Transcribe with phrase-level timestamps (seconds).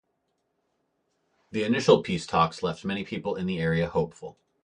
[1.51, 4.35] The initial peace talks left many people in the area hopeful.